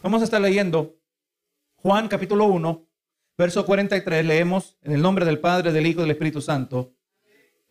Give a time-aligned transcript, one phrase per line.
[0.00, 0.96] Vamos a estar leyendo
[1.74, 2.88] Juan capítulo 1,
[3.36, 4.24] verso 43.
[4.24, 6.94] Leemos en el nombre del Padre, del Hijo y del Espíritu Santo.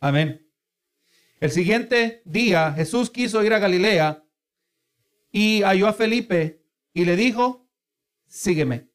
[0.01, 0.45] Amén.
[1.39, 4.25] El siguiente día Jesús quiso ir a Galilea
[5.31, 7.69] y halló a Felipe y le dijo,
[8.27, 8.89] sígueme.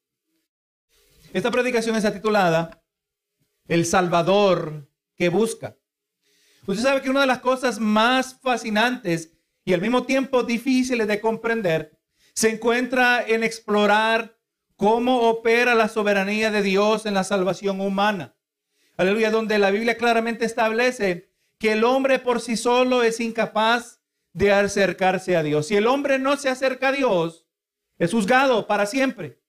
[1.33, 2.85] Esta predicación está titulada
[3.67, 5.79] El Salvador que busca.
[6.67, 9.33] Usted sabe que una de las cosas más fascinantes
[9.65, 11.99] y al mismo tiempo difíciles de comprender
[12.35, 14.39] se encuentra en explorar
[14.77, 18.35] cómo opera la soberanía de Dios en la salvación humana.
[18.97, 24.01] Aleluya, donde la Biblia claramente establece que el hombre por sí solo es incapaz
[24.33, 25.67] de acercarse a Dios.
[25.69, 27.47] Si el hombre no se acerca a Dios,
[27.99, 29.41] es juzgado para siempre.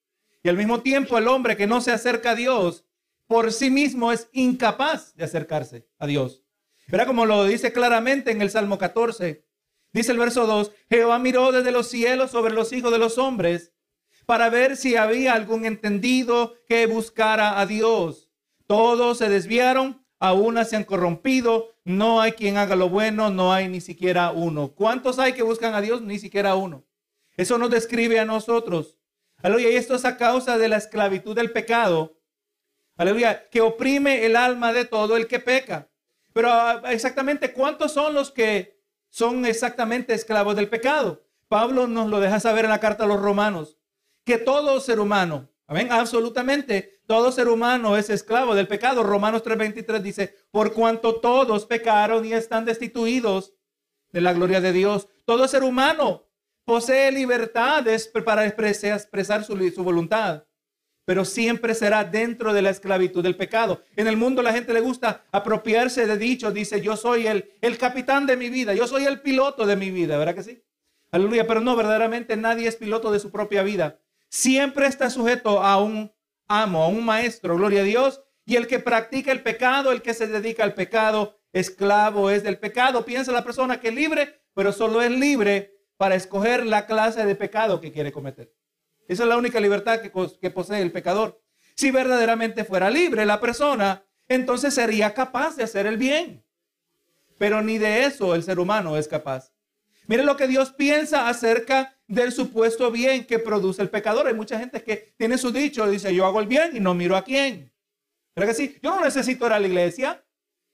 [0.43, 2.85] Y al mismo tiempo el hombre que no se acerca a Dios
[3.27, 6.43] por sí mismo es incapaz de acercarse a Dios.
[6.88, 9.45] Verá como lo dice claramente en el Salmo 14.
[9.93, 13.73] Dice el verso 2, Jehová miró desde los cielos sobre los hijos de los hombres
[14.25, 18.29] para ver si había algún entendido que buscara a Dios.
[18.65, 23.53] Todos se desviaron, a una se han corrompido, no hay quien haga lo bueno, no
[23.53, 24.70] hay ni siquiera uno.
[24.70, 26.01] ¿Cuántos hay que buscan a Dios?
[26.01, 26.85] Ni siquiera uno.
[27.35, 28.98] Eso nos describe a nosotros.
[29.41, 32.18] Aleluya, y esto es a causa de la esclavitud del pecado.
[32.96, 35.90] Aleluya, que oprime el alma de todo el que peca.
[36.31, 38.73] Pero ah, exactamente, ¿cuántos son los que
[39.13, 41.23] son exactamente esclavos del pecado.
[41.47, 43.77] Pablo nos lo deja saber en la carta a los romanos,
[44.25, 49.03] que todo ser humano, amén, absolutamente, todo ser humano es esclavo del pecado.
[49.03, 53.53] Romanos 3:23 dice, por cuanto todos pecaron y están destituidos
[54.09, 55.07] de la gloria de Dios.
[55.25, 56.25] Todo ser humano
[56.65, 60.45] posee libertades para expresar su, su voluntad
[61.05, 63.84] pero siempre será dentro de la esclavitud del pecado.
[63.96, 67.78] En el mundo la gente le gusta apropiarse de dichos, dice, yo soy el, el
[67.78, 70.63] capitán de mi vida, yo soy el piloto de mi vida, ¿verdad que sí?
[71.12, 74.00] Aleluya, pero no, verdaderamente nadie es piloto de su propia vida.
[74.29, 76.12] Siempre está sujeto a un
[76.47, 80.13] amo, a un maestro, gloria a Dios, y el que practica el pecado, el que
[80.13, 83.06] se dedica al pecado, esclavo es del pecado.
[83.06, 87.35] Piensa la persona que es libre, pero solo es libre para escoger la clase de
[87.35, 88.52] pecado que quiere cometer.
[89.08, 91.41] Esa es la única libertad que, posee el pecador.
[91.75, 96.44] Si verdaderamente fuera libre la persona, entonces sería capaz de hacer el bien.
[97.38, 99.52] Pero ni de eso el ser humano es capaz.
[100.08, 104.28] Mire lo que Dios piensa acerca del supuesto bien que produce el pecador.
[104.28, 107.16] Hay mucha gente que tiene su dicho, dice, yo hago el bien y no miro
[107.16, 107.74] a quién.
[108.34, 108.78] ¿Pero que sí?
[108.81, 110.24] Yo no necesito ir a la iglesia.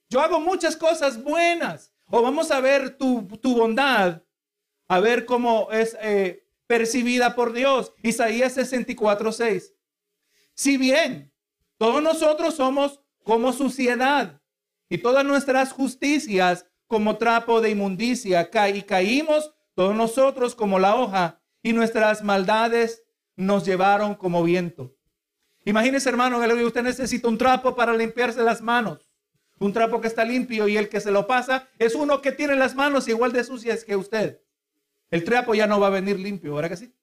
[0.08, 1.92] Yo hago muchas cosas buenas.
[2.06, 4.22] O vamos a ver tu, bondad,
[4.88, 6.39] a ver cómo es eh,
[6.70, 7.92] percibida por Dios.
[8.00, 9.74] Isaías 64, 6.
[10.54, 11.34] Si bien
[11.78, 14.40] todos nosotros somos como suciedad
[14.88, 21.42] y todas nuestras justicias como trapo de inmundicia, y caímos todos nosotros como la hoja
[21.60, 23.02] y nuestras maldades
[23.34, 24.94] nos llevaron como viento.
[25.64, 29.10] Imagínese, hermano, que usted necesita un trapo para limpiarse las manos.
[29.58, 32.54] Un trapo que está limpio y el que se lo pasa es uno que tiene
[32.54, 34.40] las manos igual de sucias que usted.
[35.10, 36.94] El trapo ya no va a venir limpio, ¿verdad que sí?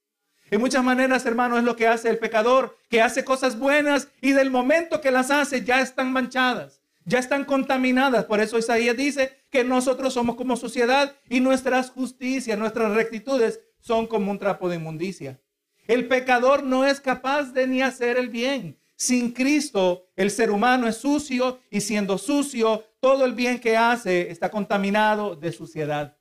[0.49, 4.31] En muchas maneras, hermano, es lo que hace el pecador, que hace cosas buenas y
[4.31, 8.25] del momento que las hace ya están manchadas, ya están contaminadas.
[8.25, 14.07] Por eso Isaías dice que nosotros somos como sociedad y nuestras justicias, nuestras rectitudes son
[14.07, 15.41] como un trapo de inmundicia.
[15.85, 18.77] El pecador no es capaz de ni hacer el bien.
[18.95, 24.31] Sin Cristo, el ser humano es sucio y siendo sucio, todo el bien que hace
[24.31, 26.16] está contaminado de suciedad.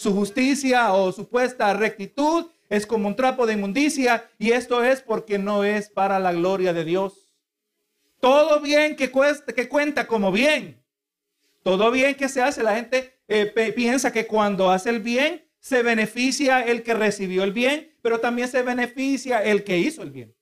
[0.00, 5.38] Su justicia o supuesta rectitud es como un trapo de inmundicia y esto es porque
[5.38, 7.34] no es para la gloria de Dios.
[8.18, 10.82] Todo bien que, cuesta, que cuenta como bien,
[11.62, 13.44] todo bien que se hace, la gente eh,
[13.76, 18.48] piensa que cuando hace el bien se beneficia el que recibió el bien, pero también
[18.48, 20.34] se beneficia el que hizo el bien.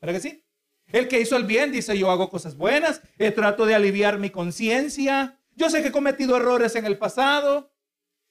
[0.00, 0.44] ¿Verdad que sí?
[0.88, 4.30] El que hizo el bien dice, yo hago cosas buenas, eh, trato de aliviar mi
[4.30, 7.70] conciencia, yo sé que he cometido errores en el pasado,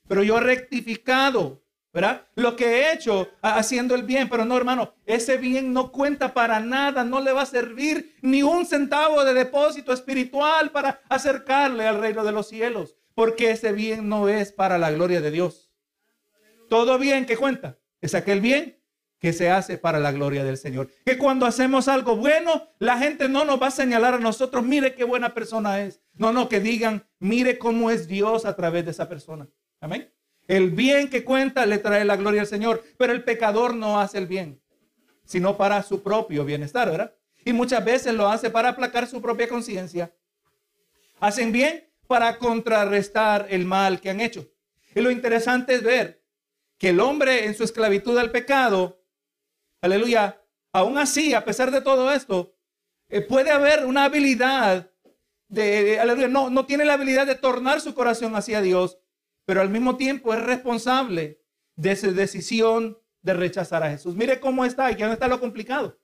[0.07, 2.27] pero yo he rectificado, ¿verdad?
[2.35, 6.59] Lo que he hecho haciendo el bien, pero no, hermano, ese bien no cuenta para
[6.59, 11.99] nada, no le va a servir ni un centavo de depósito espiritual para acercarle al
[11.99, 15.71] reino de los cielos, porque ese bien no es para la gloria de Dios.
[16.69, 18.79] Todo bien que cuenta es aquel bien
[19.19, 20.89] que se hace para la gloria del Señor.
[21.05, 24.93] Que cuando hacemos algo bueno, la gente no nos va a señalar a nosotros, mire
[24.93, 26.01] qué buena persona es.
[26.13, 29.47] No, no, que digan, mire cómo es Dios a través de esa persona.
[29.85, 30.11] Amén.
[30.47, 34.17] El bien que cuenta le trae la gloria al Señor, pero el pecador no hace
[34.17, 34.59] el bien,
[35.25, 37.13] sino para su propio bienestar, ¿verdad?
[37.45, 40.11] Y muchas veces lo hace para aplacar su propia conciencia.
[41.19, 44.49] Hacen bien para contrarrestar el mal que han hecho.
[44.95, 46.23] Y lo interesante es ver
[46.79, 48.99] que el hombre en su esclavitud al pecado
[49.81, 50.41] aleluya,
[50.71, 52.55] aún así, a pesar de todo esto,
[53.07, 54.89] eh, puede haber una habilidad
[55.47, 58.97] de, aleluya, no, no tiene la habilidad de tornar su corazón hacia Dios,
[59.45, 61.41] pero al mismo tiempo es responsable
[61.75, 64.15] de su decisión de rechazar a Jesús.
[64.15, 65.99] Mire cómo está y que no está lo complicado.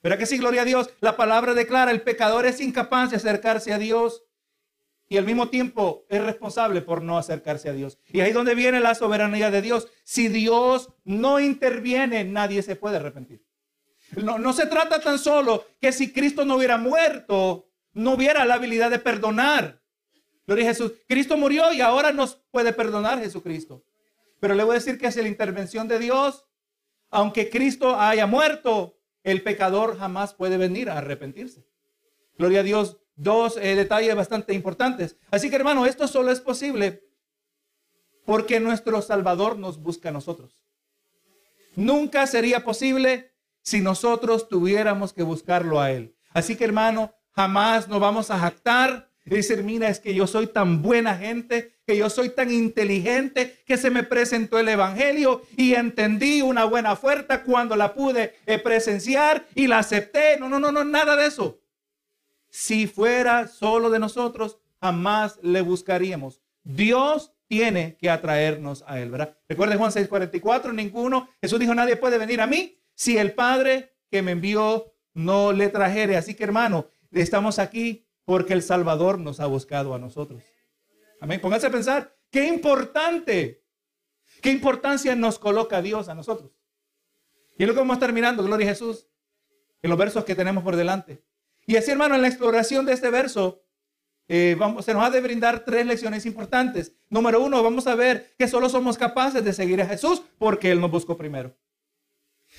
[0.00, 3.72] Pero que sí, gloria a Dios, la palabra declara, el pecador es incapaz de acercarse
[3.72, 4.24] a Dios
[5.08, 7.98] y al mismo tiempo es responsable por no acercarse a Dios.
[8.08, 9.88] Y ahí donde viene la soberanía de Dios.
[10.04, 13.44] Si Dios no interviene, nadie se puede arrepentir.
[14.16, 18.54] No, no se trata tan solo que si Cristo no hubiera muerto, no hubiera la
[18.54, 19.81] habilidad de perdonar.
[20.46, 20.92] Gloria a Jesús.
[21.08, 23.84] Cristo murió y ahora nos puede perdonar Jesucristo.
[24.40, 26.44] Pero le voy a decir que es la intervención de Dios.
[27.10, 31.64] Aunque Cristo haya muerto, el pecador jamás puede venir a arrepentirse.
[32.38, 32.98] Gloria a Dios.
[33.14, 35.16] Dos eh, detalles bastante importantes.
[35.30, 37.04] Así que hermano, esto solo es posible
[38.24, 40.58] porque nuestro Salvador nos busca a nosotros.
[41.76, 46.16] Nunca sería posible si nosotros tuviéramos que buscarlo a Él.
[46.32, 50.48] Así que hermano, jamás nos vamos a jactar y decir, mira, es que yo soy
[50.48, 55.74] tan buena gente, que yo soy tan inteligente, que se me presentó el Evangelio y
[55.74, 60.38] entendí una buena oferta cuando la pude eh, presenciar y la acepté.
[60.38, 61.60] No, no, no, no, nada de eso.
[62.50, 66.40] Si fuera solo de nosotros, jamás le buscaríamos.
[66.64, 69.36] Dios tiene que atraernos a Él, ¿verdad?
[69.48, 74.22] Recuerden Juan 6:44, ninguno, Jesús dijo, nadie puede venir a mí si el Padre que
[74.22, 76.16] me envió no le trajere.
[76.16, 80.42] Así que hermano, estamos aquí porque el Salvador nos ha buscado a nosotros.
[81.20, 81.40] Amén.
[81.40, 83.64] Pónganse a pensar, qué importante,
[84.40, 86.52] qué importancia nos coloca Dios a nosotros.
[87.58, 89.08] Y es lo que vamos a estar mirando, gloria a Jesús,
[89.82, 91.24] en los versos que tenemos por delante.
[91.66, 93.62] Y así, hermano, en la exploración de este verso,
[94.28, 96.94] eh, vamos, se nos ha de brindar tres lecciones importantes.
[97.08, 100.80] Número uno, vamos a ver que solo somos capaces de seguir a Jesús porque Él
[100.80, 101.56] nos buscó primero.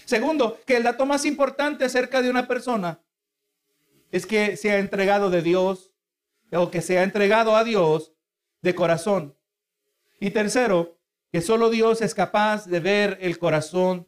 [0.06, 3.03] Segundo, que el dato más importante acerca de una persona
[4.14, 5.92] es que se ha entregado de Dios
[6.52, 8.14] o que se ha entregado a Dios
[8.62, 9.36] de corazón.
[10.20, 11.00] Y tercero,
[11.32, 14.08] que solo Dios es capaz de ver el corazón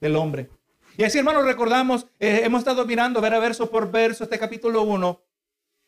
[0.00, 0.48] del hombre.
[0.96, 4.80] Y así, hermanos, recordamos, eh, hemos estado mirando, ver a verso por verso, este capítulo
[4.84, 5.22] 1.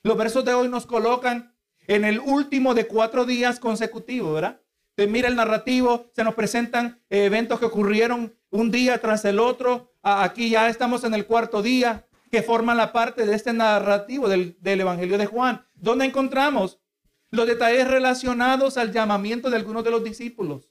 [0.03, 1.57] Los versos de hoy nos colocan
[1.87, 4.61] en el último de cuatro días consecutivos, ¿verdad?
[5.09, 9.95] Mira el narrativo, se nos presentan eh, eventos que ocurrieron un día tras el otro.
[10.03, 14.57] Aquí ya estamos en el cuarto día que forman la parte de este narrativo del,
[14.63, 16.81] Evangelio de Juan, donde encontramos
[17.31, 20.71] los detalles relacionados al llamamiento de algunos de los discípulos.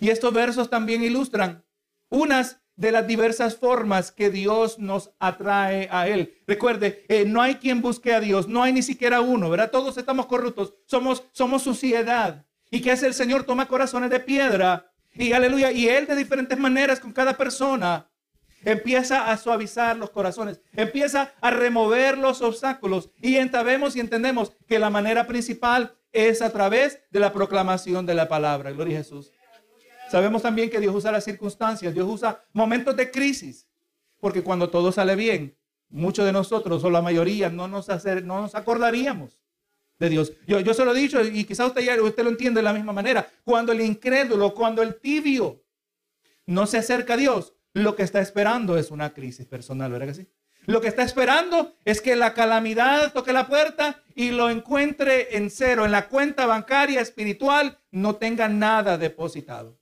[0.00, 1.64] Y estos versos también ilustran
[2.08, 6.34] unas de las diversas formas que Dios nos atrae a Él.
[6.46, 9.70] Recuerde, eh, no hay quien busque a Dios, no hay ni siquiera uno, ¿verdad?
[9.70, 12.44] Todos estamos corruptos, somos, somos suciedad.
[12.70, 13.44] ¿Y qué hace el Señor?
[13.44, 18.10] Toma corazones de piedra y aleluya, y Él de diferentes maneras con cada persona
[18.64, 24.78] empieza a suavizar los corazones, empieza a remover los obstáculos y sabemos y entendemos que
[24.78, 28.72] la manera principal es a través de la proclamación de la palabra.
[28.72, 29.32] Gloria a Jesús.
[30.10, 33.66] Sabemos también que Dios usa las circunstancias, Dios usa momentos de crisis,
[34.20, 35.56] porque cuando todo sale bien,
[35.88, 39.40] muchos de nosotros o la mayoría no nos, hacer, no nos acordaríamos
[39.98, 40.32] de Dios.
[40.46, 42.72] Yo, yo se lo he dicho y quizá usted, ya, usted lo entiende de la
[42.72, 43.28] misma manera.
[43.44, 45.62] Cuando el incrédulo, cuando el tibio
[46.46, 50.14] no se acerca a Dios, lo que está esperando es una crisis personal, ¿verdad que
[50.14, 50.26] sí?
[50.64, 55.50] Lo que está esperando es que la calamidad toque la puerta y lo encuentre en
[55.50, 59.78] cero, en la cuenta bancaria espiritual, no tenga nada depositado.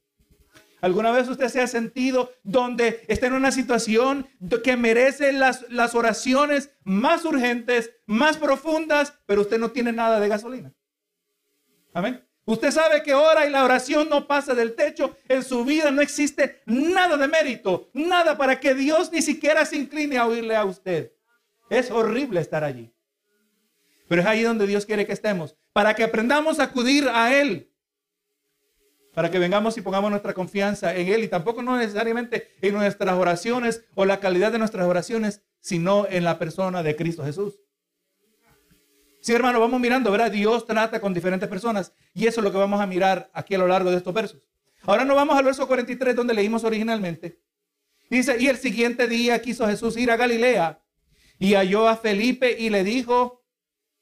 [0.80, 4.26] ¿Alguna vez usted se ha sentido donde está en una situación
[4.64, 10.28] que merece las, las oraciones más urgentes, más profundas, pero usted no tiene nada de
[10.28, 10.74] gasolina?
[11.92, 12.23] Amén.
[12.46, 15.16] Usted sabe que ora y la oración no pasa del techo.
[15.28, 19.76] En su vida no existe nada de mérito, nada para que Dios ni siquiera se
[19.76, 21.12] incline a oírle a usted.
[21.70, 22.92] Es horrible estar allí.
[24.08, 27.70] Pero es ahí donde Dios quiere que estemos, para que aprendamos a acudir a Él,
[29.14, 33.16] para que vengamos y pongamos nuestra confianza en Él y tampoco no necesariamente en nuestras
[33.16, 37.58] oraciones o la calidad de nuestras oraciones, sino en la persona de Cristo Jesús.
[39.24, 40.30] Sí, hermano, vamos mirando, ¿verdad?
[40.30, 43.58] Dios trata con diferentes personas y eso es lo que vamos a mirar aquí a
[43.58, 44.50] lo largo de estos versos.
[44.82, 47.40] Ahora nos vamos al verso 43 donde leímos originalmente.
[48.10, 50.78] Dice, y el siguiente día quiso Jesús ir a Galilea
[51.38, 53.42] y halló a Felipe y le dijo,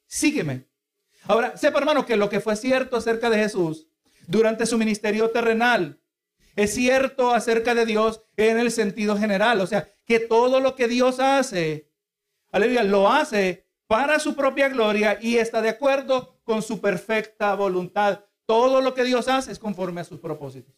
[0.06, 0.66] sígueme.
[1.28, 3.86] Ahora, sepa hermano que lo que fue cierto acerca de Jesús
[4.26, 6.00] durante su ministerio terrenal
[6.56, 9.60] es cierto acerca de Dios en el sentido general.
[9.60, 11.92] O sea, que todo lo que Dios hace,
[12.50, 13.61] aleluya, lo hace
[13.92, 18.20] para su propia gloria y está de acuerdo con su perfecta voluntad.
[18.46, 20.74] Todo lo que Dios hace es conforme a sus propósitos.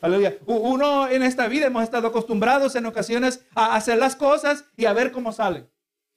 [0.00, 0.36] Aleluya.
[0.46, 4.92] Uno en esta vida hemos estado acostumbrados en ocasiones a hacer las cosas y a
[4.92, 5.70] ver cómo salen.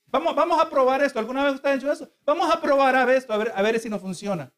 [0.08, 1.20] Vamos, vamos a probar esto.
[1.20, 2.10] ¿Alguna vez usted ha hecho eso?
[2.26, 4.52] Vamos a probar a ver esto, a ver, a ver si no funciona.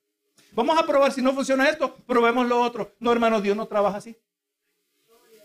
[0.54, 2.96] Vamos a probar si no funciona esto, probemos lo otro.
[3.00, 4.18] No, hermano, Dios no trabaja así.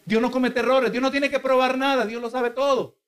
[0.04, 0.92] Dios no comete errores.
[0.92, 2.06] Dios no tiene que probar nada.
[2.06, 3.00] Dios lo sabe todo.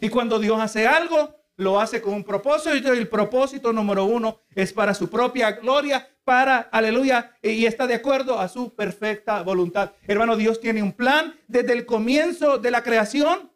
[0.00, 2.94] Y cuando Dios hace algo, lo hace con un propósito.
[2.94, 7.94] Y el propósito número uno es para su propia gloria, para, aleluya, y está de
[7.94, 9.92] acuerdo a su perfecta voluntad.
[10.06, 13.52] Hermano, Dios tiene un plan desde el comienzo de la creación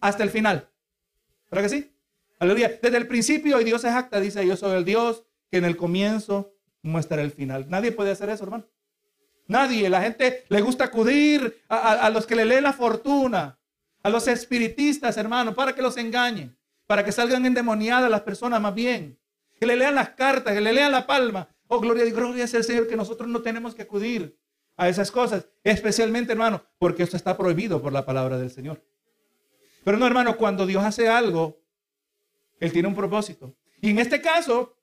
[0.00, 0.68] hasta el final.
[1.50, 1.92] ¿Verdad que sí?
[2.38, 2.78] Aleluya.
[2.80, 5.76] Desde el principio, y Dios es acta, dice, yo soy el Dios que en el
[5.76, 7.66] comienzo muestra el final.
[7.68, 8.66] Nadie puede hacer eso, hermano.
[9.48, 9.88] Nadie.
[9.88, 13.58] La gente le gusta acudir a, los que le leen la fortuna,
[14.02, 16.57] a los espiritistas, hermano, para que los engañen,
[16.88, 19.20] para que salgan endemoniadas las personas más bien.
[19.60, 21.54] Que le lean las cartas, que le lean la palma.
[21.66, 24.38] Oh, gloria y gloria es el Señor que nosotros no tenemos que acudir
[24.74, 25.46] a esas cosas.
[25.62, 28.82] Especialmente, hermano, porque esto está prohibido por la palabra del Señor.
[29.84, 31.60] Pero no, hermano, cuando Dios hace algo,
[32.58, 33.54] Él tiene un propósito.
[33.82, 34.74] Y en este caso,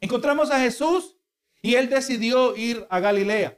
[0.00, 1.18] encontramos a Jesús
[1.62, 3.56] y Él decidió ir a Galilea.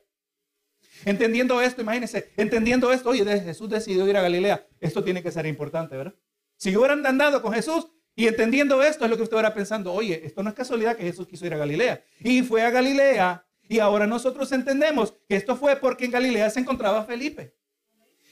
[1.07, 4.69] Entendiendo esto, imagínense, entendiendo esto, oye, Jesús decidió ir a Galilea.
[4.81, 6.15] Esto tiene que ser importante, ¿verdad?
[6.61, 10.21] Si hubieran andado con Jesús y entendiendo esto, es lo que usted hubiera pensando, oye,
[10.27, 12.05] esto no es casualidad que Jesús quiso ir a Galilea.
[12.21, 16.61] Y fue a Galilea y ahora nosotros entendemos que esto fue porque en Galilea se
[16.61, 17.55] encontraba Felipe.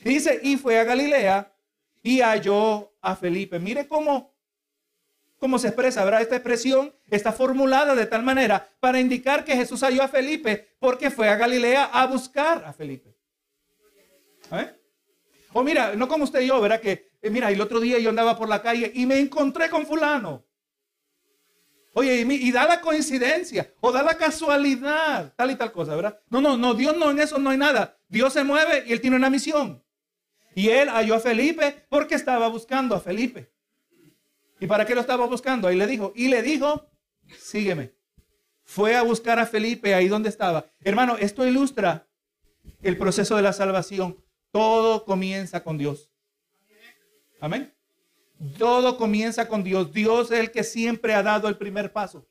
[0.04, 1.50] Y dice, y fue a Galilea
[2.02, 3.58] y halló a Felipe.
[3.58, 4.37] Mire cómo
[5.38, 6.20] cómo se expresa, ¿verdad?
[6.20, 11.11] Esta expresión está formulada de tal manera para indicar que Jesús halló a Felipe porque
[11.11, 13.16] fue a Galilea a buscar a Felipe.
[14.52, 14.75] ¿Eh?
[15.54, 16.80] O mira, no como usted y yo, ¿verdad?
[16.80, 19.87] Que, eh, mira, el otro día yo andaba por la calle y me encontré con
[19.87, 20.44] fulano.
[21.94, 26.20] Oye, y, y, da la coincidencia o da la casualidad, tal y tal cosa, ¿verdad?
[26.28, 27.98] No, no, no, Dios no, en eso no hay nada.
[28.08, 29.82] Dios se mueve y él tiene una misión.
[30.54, 33.52] Y él halló a Felipe porque estaba buscando a Felipe.
[34.60, 35.68] ¿Y para qué lo estaba buscando?
[35.68, 36.90] Ahí le dijo, y le dijo,
[37.38, 37.94] sígueme.
[38.64, 40.66] Fue a buscar a Felipe ahí donde estaba.
[40.80, 42.08] Hermano, esto ilustra
[42.82, 44.22] el proceso de la salvación.
[44.50, 46.10] Todo comienza con Dios.
[47.40, 47.75] Amén.
[48.57, 49.92] Todo comienza con Dios.
[49.92, 52.28] Dios es el que siempre ha dado el primer paso.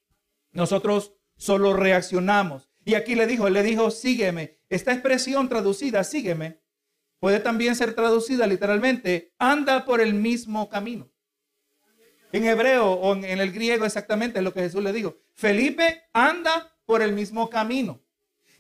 [0.52, 2.70] Nosotros solo reaccionamos.
[2.86, 4.60] Y aquí le dijo, él le dijo, sígueme.
[4.70, 6.62] Esta expresión traducida, sígueme,
[7.20, 11.10] puede también ser traducida literalmente, anda por el mismo camino.
[12.32, 15.18] En hebreo o en el griego exactamente es lo que Jesús le dijo.
[15.34, 18.02] Felipe anda por el mismo camino.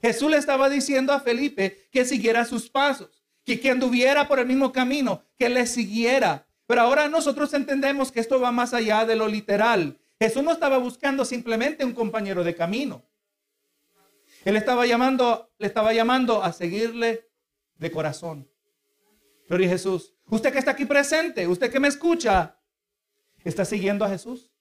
[0.01, 3.16] Jesús le estaba diciendo a Felipe que siguiera sus pasos,
[3.47, 6.45] que, que anduviera por el mismo camino, que le siguiera.
[6.67, 9.97] Pero ahora nosotros entendemos que esto va más allá de lo literal.
[10.19, 13.03] Jesús no estaba buscando simplemente un compañero de camino.
[14.45, 17.27] Él estaba llamando, le estaba llamando a seguirle
[17.77, 18.47] de corazón.
[19.47, 22.57] Pero y Jesús, usted que está aquí presente, usted que me escucha,
[23.47, 24.51] ¿Está siguiendo a Jesús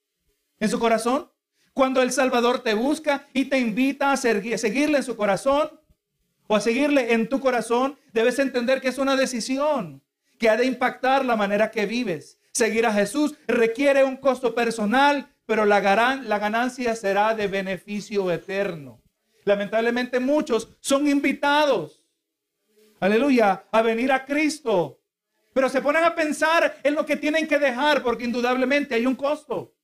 [0.61, 1.28] en su corazón?
[1.73, 5.69] Cuando el Salvador te busca y te invita a seguirle en su corazón
[6.47, 10.03] o a seguirle en tu corazón, debes entender que es una decisión
[10.38, 12.38] que ha de impactar la manera que vives.
[12.53, 19.03] Seguir a Jesús requiere un costo personal, pero la, ganancia será de beneficio eterno.
[19.45, 22.03] Lamentablemente muchos son invitados,
[22.99, 25.00] aleluya, a venir a Cristo,
[25.53, 29.15] pero se ponen a pensar en lo que tienen que dejar, porque indudablemente hay un
[29.15, 29.75] costo.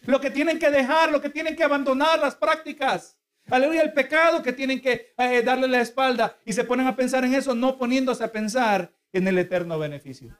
[0.00, 3.16] Lo que tienen que dejar, lo que tienen que abandonar, las prácticas.
[3.46, 6.38] Aleluya, el pecado que tienen que eh, darle la espalda.
[6.44, 10.36] Y se ponen a pensar en eso, no poniéndose a pensar en el eterno beneficio.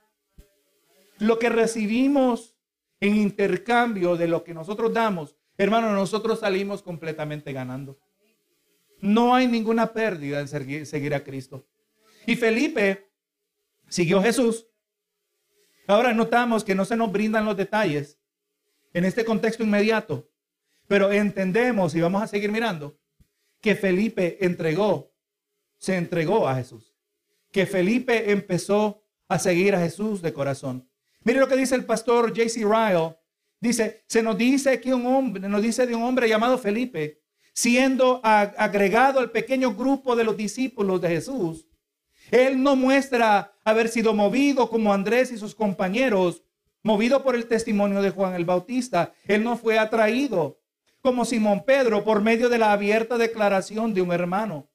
[1.18, 2.56] Lo que recibimos
[3.00, 7.98] en intercambio de lo que nosotros damos, hermano, nosotros salimos completamente ganando.
[9.00, 11.66] No hay ninguna pérdida en seguir, a Cristo.
[12.26, 13.10] Y Felipe
[13.88, 14.66] siguió a Jesús
[15.86, 18.18] Ahora notamos que no se nos brindan los detalles
[18.92, 20.30] en este contexto inmediato,
[20.88, 22.98] pero entendemos y vamos a seguir mirando
[23.60, 25.14] que Felipe entregó,
[25.78, 26.94] se entregó a Jesús,
[27.50, 30.88] que Felipe empezó a seguir a Jesús de corazón.
[31.22, 32.64] Mire lo que dice el pastor J.C.
[32.64, 33.16] Ryle.
[33.60, 37.22] Dice, se nos dice que un hombre, nos dice de un hombre llamado Felipe,
[37.54, 41.68] siendo agregado al pequeño grupo de los discípulos de Jesús,
[42.32, 46.42] él no muestra haber sido movido como Andrés y sus compañeros,
[46.82, 49.12] movido por el testimonio de Juan el Bautista.
[49.26, 50.61] Él no fue atraído
[51.02, 54.70] como Simón Pedro por medio de la abierta declaración de un hermano.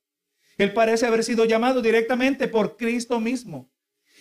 [0.57, 3.71] Él parece haber sido llamado directamente por Cristo mismo.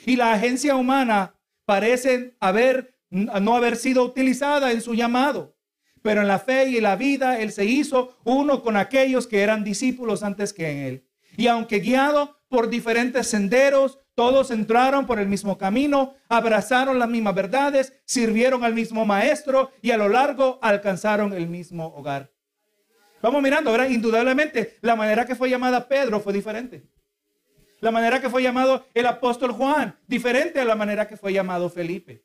[0.05, 1.35] Y la agencia humana
[1.65, 5.57] parece haber, no haber sido utilizada en su llamado.
[6.03, 9.65] Pero en la fe y la vida, Él se hizo uno con aquellos que eran
[9.65, 11.09] discípulos antes que en Él.
[11.37, 17.35] Y aunque guiado por diferentes senderos, todos entraron por el mismo camino, abrazaron las mismas
[17.35, 22.33] verdades, sirvieron al mismo maestro y a lo largo alcanzaron el mismo hogar.
[23.21, 26.89] Vamos mirando, ahora indudablemente la manera que fue llamada Pedro fue diferente.
[27.81, 31.69] La manera que fue llamado el apóstol Juan, diferente a la manera que fue llamado
[31.69, 32.25] Felipe.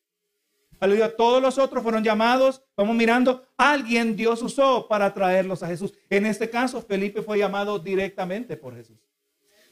[0.79, 5.93] Aleluya, todos los otros fueron llamados, vamos mirando, alguien Dios usó para traerlos a Jesús.
[6.09, 8.97] En este caso, Felipe fue llamado directamente por Jesús.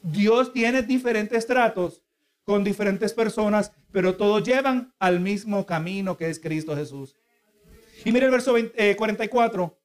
[0.02, 2.02] Dios tiene diferentes tratos
[2.50, 7.14] con diferentes personas, pero todos llevan al mismo camino que es Cristo Jesús.
[8.04, 8.56] Y mire el verso
[8.96, 9.78] 44.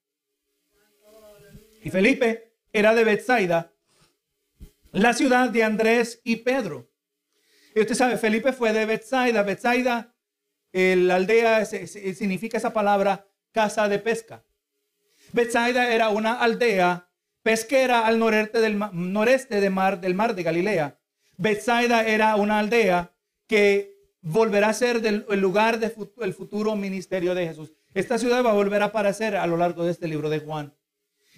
[1.54, 3.72] Eh, y Felipe era de Bethsaida,
[4.92, 6.90] la ciudad de Andrés y Pedro.
[7.76, 9.44] Y usted sabe, Felipe fue de Bethsaida.
[9.44, 10.16] Bethsaida,
[10.72, 14.44] la aldea significa esa palabra casa de pesca.
[15.34, 17.12] Bethsaida era una aldea
[17.44, 18.76] pesquera al noreste del
[19.72, 21.00] mar, del mar de Galilea.
[21.38, 23.14] Bethsaida era una aldea
[23.48, 27.74] que volverá a ser el lugar del futuro ministerio de Jesús.
[27.94, 30.74] Esta ciudad va a volver a aparecer a lo largo de este libro de Juan.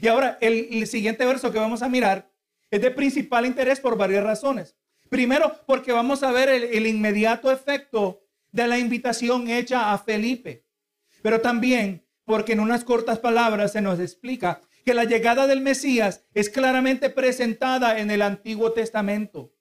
[0.01, 2.31] Y ahora el, siguiente verso que vamos a mirar
[2.71, 4.75] es de principal interés por varias razones.
[5.09, 10.65] Primero, porque vamos a ver el inmediato efecto de la invitación hecha a Felipe.
[11.21, 16.25] Pero también porque en unas cortas palabras se nos explica que la llegada del Mesías
[16.33, 19.53] es claramente presentada en el Antiguo Testamento.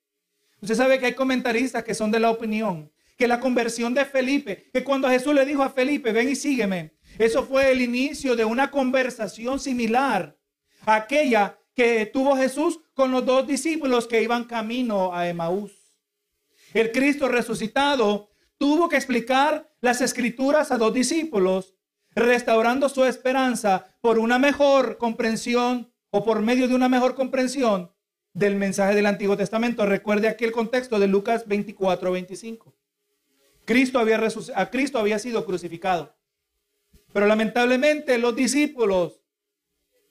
[0.61, 4.69] Usted sabe que hay comentaristas que son de la opinión que la conversión de Felipe,
[4.73, 8.45] que cuando Jesús le dijo a Felipe, ven y sígueme, eso fue el inicio de
[8.45, 10.37] una conversación similar
[10.85, 15.73] a aquella que tuvo Jesús con los dos discípulos que iban camino a Emaús.
[16.75, 21.75] El Cristo resucitado tuvo que explicar las escrituras a dos discípulos,
[22.15, 27.91] restaurando su esperanza por una mejor comprensión o por medio de una mejor comprensión
[28.37, 29.87] del mensaje del Antiguo Testamento.
[29.87, 32.75] Recuerde aquí el contexto de Lucas 24, 25.
[33.65, 34.21] Cristo había
[34.55, 36.15] a Cristo había sido crucificado.
[37.15, 39.23] Pero lamentablemente los discípulos,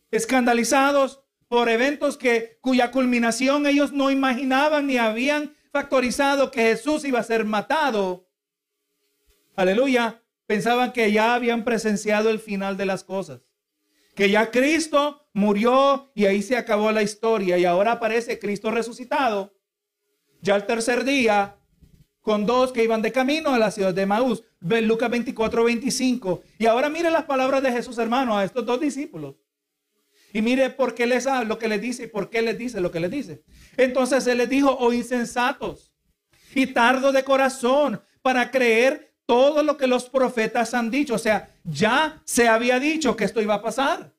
[0.09, 7.19] escandalizados por eventos que, cuya culminación ellos no imaginaban ni habían factorizado que Jesús iba
[7.19, 8.27] a ser matado.
[9.55, 10.23] Aleluya.
[10.47, 13.45] Pensaban que ya habían presenciado el final de las cosas
[14.15, 19.53] que ya Cristo murió y ahí se acabó la historia y ahora aparece Cristo resucitado.
[20.41, 21.57] Ya el tercer día,
[22.21, 24.43] con dos que iban de camino a la ciudad de Maús.
[24.61, 26.41] Lucas 24, 25.
[26.57, 29.35] Y ahora mire las palabras de Jesús, hermano, a estos dos discípulos.
[30.31, 32.79] Y mire por qué les habla lo que les dice y por qué les dice
[32.79, 33.43] lo que les dice.
[33.75, 35.93] Entonces él les dijo, oh insensatos
[36.53, 41.15] y tardo de corazón para creer todo lo que los profetas han dicho.
[41.15, 44.14] O sea, ya se había dicho que esto iba a pasar.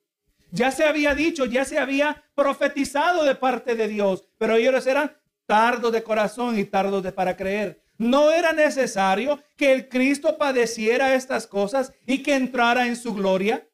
[0.50, 4.28] Ya se había dicho, ya se había profetizado de parte de Dios.
[4.38, 7.82] Pero ellos eran tardos de corazón y tardos de para creer.
[7.98, 13.68] No era necesario que el Cristo padeciera estas cosas y que entrara en su gloria.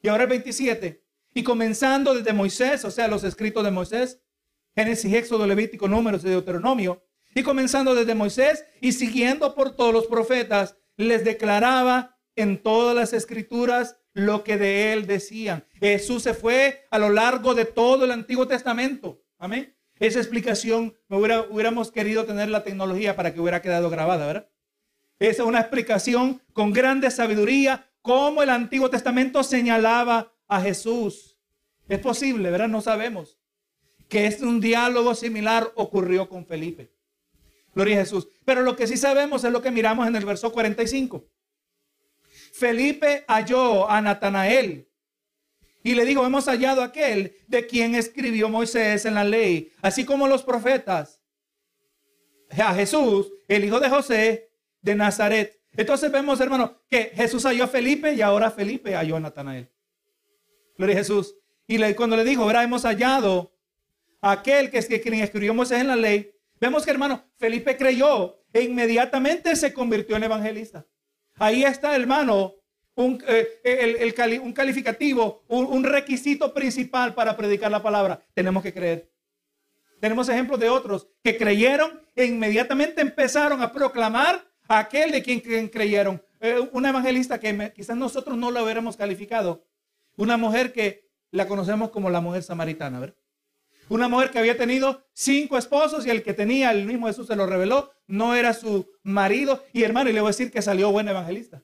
[0.00, 1.04] Y ahora el 27.
[1.34, 4.20] Y comenzando desde Moisés, o sea, los escritos de Moisés,
[4.74, 10.06] Génesis, Éxodo, Levítico, Números y Deuteronomio, y comenzando desde Moisés y siguiendo por todos los
[10.06, 15.64] profetas, les declaraba en todas las escrituras lo que de él decían.
[15.78, 19.22] Jesús se fue a lo largo de todo el Antiguo Testamento.
[19.38, 19.76] Amén.
[20.00, 24.50] Esa explicación, me hubiéramos querido tener la tecnología para que hubiera quedado grabada, ¿verdad?
[25.20, 31.38] Esa es una explicación con grande sabiduría, cómo el Antiguo Testamento señalaba a Jesús.
[31.88, 32.68] Es posible, ¿verdad?
[32.68, 33.38] No sabemos
[34.08, 36.92] que es un diálogo similar ocurrió con Felipe.
[37.72, 38.28] Gloria a Jesús.
[38.44, 41.24] Pero lo que sí sabemos es lo que miramos en el verso 45.
[42.58, 44.88] Felipe halló a Natanael
[45.82, 50.26] y le dijo, hemos hallado aquel de quien escribió Moisés en la ley, así como
[50.26, 51.20] los profetas,
[52.50, 54.50] a Jesús, el hijo de José
[54.82, 55.60] de Nazaret.
[55.76, 59.70] Entonces vemos, hermano, que Jesús halló a Felipe y ahora Felipe halló a Natanael.
[60.76, 61.34] Gloria a Jesús.
[61.66, 63.52] Y cuando le dijo, ahora hemos hallado
[64.20, 68.42] a aquel que, que quien escribió Moisés en la ley, Vemos que hermano, Felipe creyó
[68.52, 70.84] e inmediatamente se convirtió en evangelista.
[71.38, 72.54] Ahí está, hermano,
[72.94, 78.20] un, eh, un calificativo, un, un, requisito principal para predicar la palabra.
[78.34, 79.10] Tenemos que creer.
[80.00, 85.68] Tenemos ejemplos de otros que creyeron e inmediatamente empezaron a proclamar a aquel de quien,
[85.68, 86.22] creyeron.
[86.40, 89.64] Eh, una evangelista que quizás nosotros no la hubiéramos calificado.
[90.16, 93.16] Una mujer que la conocemos como la mujer samaritana, ¿verdad?
[93.88, 97.36] Una mujer que había tenido cinco esposos y el que tenía, el mismo Jesús se
[97.36, 99.64] lo reveló, no era su marido.
[99.72, 101.62] Y hermano, y le voy a decir que salió buena evangelista.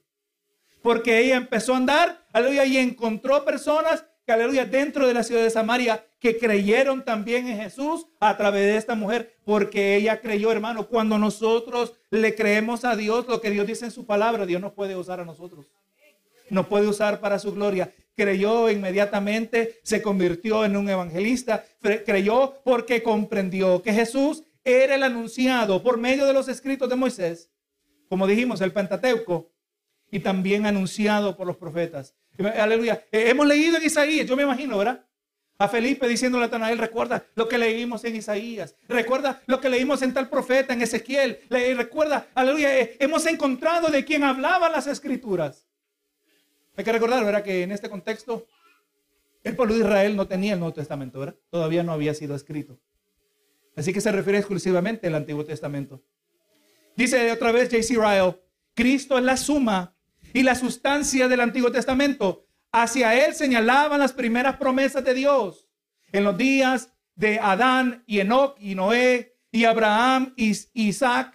[0.83, 5.51] Porque ella empezó a andar, aleluya, y encontró personas aleluya, dentro de la ciudad de
[5.51, 10.87] Samaria, que creyeron también en Jesús a través de esta mujer, porque ella creyó, hermano.
[10.87, 14.73] Cuando nosotros le creemos a Dios, lo que Dios dice en su palabra, Dios nos
[14.73, 15.67] puede usar a nosotros.
[16.49, 17.93] Nos puede usar para su gloria.
[18.17, 25.83] Creyó inmediatamente, se convirtió en un evangelista, creyó porque comprendió que Jesús era el anunciado
[25.83, 27.51] por medio de los escritos de Moisés,
[28.09, 29.51] como dijimos, el Pentateuco,
[30.11, 32.15] y también anunciado por los profetas.
[32.57, 33.05] Aleluya.
[33.11, 35.05] Eh, hemos leído en Isaías, yo me imagino, ¿verdad?
[35.59, 40.03] A Felipe diciéndole a Natanael, recuerda lo que leímos en Isaías, recuerda lo que leímos
[40.03, 45.64] en tal profeta, en Ezequiel, recuerda, aleluya, eh, hemos encontrado de quien hablaba las escrituras.
[46.77, 47.43] Hay que recordar, ¿verdad?
[47.43, 48.47] Que en este contexto,
[49.43, 51.37] el pueblo de Israel no tenía el Nuevo Testamento, ¿verdad?
[51.51, 52.81] Todavía no había sido escrito.
[53.77, 56.03] Así que se refiere exclusivamente al Antiguo Testamento.
[56.97, 57.95] Dice otra vez J.C.
[57.95, 58.41] Ryle,
[58.75, 59.97] Cristo es la suma
[60.33, 62.47] y la sustancia del Antiguo Testamento.
[62.73, 65.69] Hacia él señalaban las primeras promesas de Dios
[66.13, 71.35] en los días de Adán y Enoch y Noé y Abraham y Isaac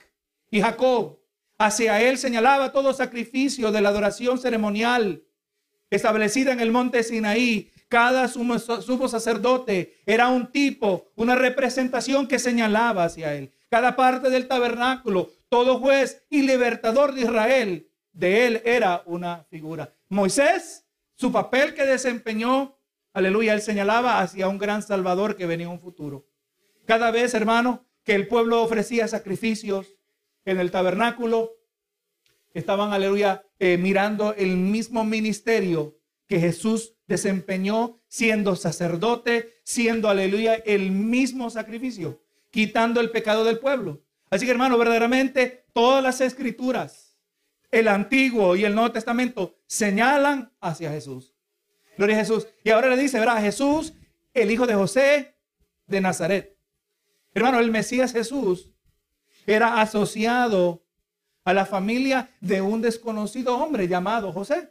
[0.52, 1.20] y Jacob.
[1.58, 5.24] Hacia él señalaba todo sacrificio de la adoración ceremonial
[5.90, 13.04] establecida en el monte Sinaí cada sumo, sacerdote era un tipo, una representación que señalaba
[13.04, 13.52] hacia él.
[13.68, 19.92] Cada parte del tabernáculo, todo juez y libertador de Israel, de él era una figura.
[20.08, 22.78] Moisés, su papel que desempeñó,
[23.12, 26.28] aleluya, él señalaba hacia un gran salvador que venía en un futuro.
[26.86, 29.88] Cada vez, hermano, que el pueblo ofrecía sacrificios
[30.46, 31.54] en el tabernáculo,
[32.54, 40.92] estaban, aleluya, eh, mirando el mismo ministerio que Jesús desempeñó siendo sacerdote, siendo, aleluya, el
[40.92, 44.04] mismo sacrificio, quitando el pecado del pueblo.
[44.30, 47.18] Así que hermano, verdaderamente todas las escrituras,
[47.72, 51.36] el Antiguo y el Nuevo Testamento, señalan hacia Jesús.
[51.98, 52.48] Gloria a Jesús.
[52.64, 53.94] Y ahora le dice, verá, Jesús,
[54.34, 55.36] el hijo de José
[55.88, 56.58] de Nazaret.
[57.34, 58.72] Hermano, el Mesías Jesús
[59.46, 60.84] era asociado
[61.50, 64.70] a la familia de un desconocido hombre llamado José.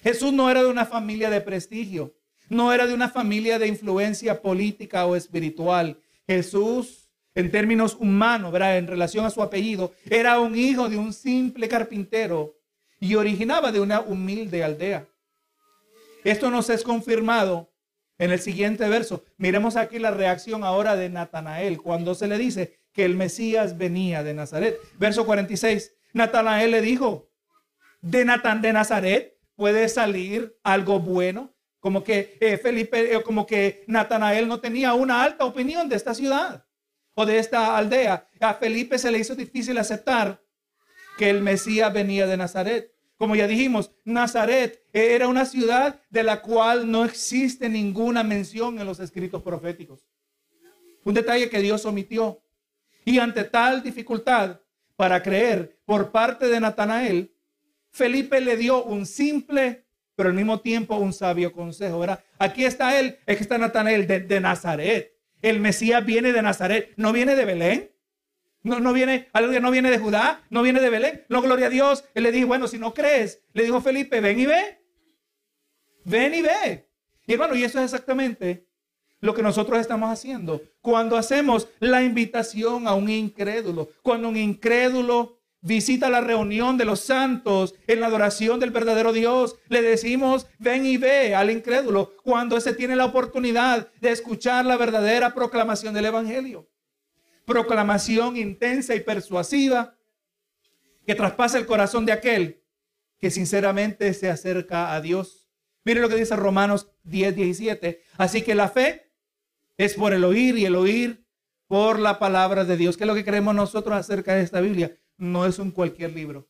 [0.00, 2.14] Jesús no era de una familia de prestigio,
[2.48, 5.98] no era de una familia de influencia política o espiritual.
[6.24, 11.66] Jesús, en términos humanos, en relación a su apellido, era un hijo de un simple
[11.66, 12.54] carpintero
[13.00, 15.08] y originaba de una humilde aldea.
[16.22, 17.72] Esto nos es confirmado
[18.18, 19.24] en el siguiente verso.
[19.36, 24.22] Miremos aquí la reacción ahora de Natanael cuando se le dice que el Mesías venía
[24.22, 24.80] de Nazaret.
[24.98, 25.92] Verso 46.
[26.14, 27.28] Natanael le dijo,
[28.00, 31.54] de Natán de Nazaret puede salir algo bueno.
[31.78, 36.14] Como que eh, Felipe, eh, como que Natanael no tenía una alta opinión de esta
[36.14, 36.64] ciudad
[37.12, 38.28] o de esta aldea.
[38.40, 40.42] A Felipe se le hizo difícil aceptar
[41.18, 42.94] que el Mesías venía de Nazaret.
[43.18, 48.86] Como ya dijimos, Nazaret era una ciudad de la cual no existe ninguna mención en
[48.86, 50.08] los escritos proféticos.
[51.04, 52.42] Un detalle que Dios omitió.
[53.06, 54.60] Y ante tal dificultad
[54.96, 57.32] para creer por parte de Natanael,
[57.92, 62.00] Felipe le dio un simple, pero al mismo tiempo un sabio consejo.
[62.00, 62.24] ¿verdad?
[62.36, 65.16] Aquí está él, es que está Natanael de, Nazaret.
[65.40, 67.92] El Mesías viene de Nazaret, no viene de Belén.
[68.64, 71.24] No, no viene, aleluya, no viene de Judá, no viene de Belén.
[71.28, 72.02] No, gloria a Dios.
[72.12, 74.82] Él le dijo, bueno, si no crees, le dijo Felipe, ven y ve.
[76.04, 76.88] Ven y ve.
[77.24, 78.66] Y hermano, y eso es exactamente
[79.20, 80.60] lo que nosotros estamos haciendo.
[80.80, 87.00] Cuando hacemos la invitación a un incrédulo, cuando un incrédulo visita la reunión de los
[87.00, 89.56] santos en la adoración del verdadero Dios.
[89.68, 94.76] Le decimos, ven y ve al incrédulo cuando se tiene la oportunidad de escuchar la
[94.76, 96.68] verdadera proclamación del Evangelio.
[97.44, 99.96] Proclamación intensa y persuasiva
[101.04, 102.62] que traspasa el corazón de aquel
[103.18, 105.48] que sinceramente se acerca a Dios.
[105.84, 108.02] Mire lo que dice Romanos 10, 17.
[108.18, 109.05] Así que la fe
[109.76, 111.24] es por el oír y el oír
[111.66, 112.96] por la palabra de Dios.
[112.96, 114.96] ¿Qué es lo que creemos nosotros acerca de esta Biblia?
[115.18, 116.48] no es un cualquier libro.